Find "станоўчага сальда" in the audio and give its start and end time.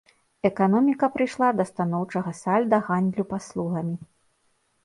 1.71-2.81